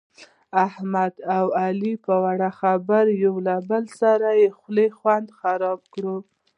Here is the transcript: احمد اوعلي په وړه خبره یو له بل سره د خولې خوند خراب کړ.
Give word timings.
احمد 0.65 1.13
اوعلي 1.39 1.93
په 2.05 2.13
وړه 2.25 2.49
خبره 2.59 3.11
یو 3.25 3.35
له 3.47 3.55
بل 3.69 3.83
سره 3.99 4.27
د 4.33 4.41
خولې 4.57 4.87
خوند 4.97 5.27
خراب 5.39 5.79
کړ. 5.93 6.05